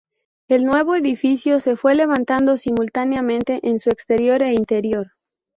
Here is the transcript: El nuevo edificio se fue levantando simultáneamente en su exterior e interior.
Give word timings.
El 0.47 0.65
nuevo 0.65 0.95
edificio 0.95 1.59
se 1.59 1.75
fue 1.77 1.93
levantando 1.93 2.57
simultáneamente 2.57 3.59
en 3.69 3.77
su 3.79 3.91
exterior 3.91 4.41
e 4.41 4.51
interior. 4.55 5.11